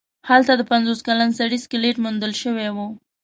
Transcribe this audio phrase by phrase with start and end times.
[0.29, 2.77] هلته د پنځوس کلن سړي سکلیټ موندل شوی و.